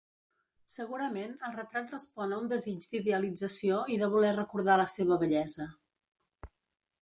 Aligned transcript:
Segurament 0.75 1.35
el 1.49 1.51
retrat 1.57 1.93
respon 1.95 2.33
a 2.33 2.39
un 2.45 2.49
desig 2.53 2.87
d'idealització 2.95 3.83
i 3.97 3.99
de 4.05 4.09
voler 4.15 4.33
recordar 4.39 4.79
la 4.83 4.89
seva 4.97 5.21
bellesa. 5.27 5.69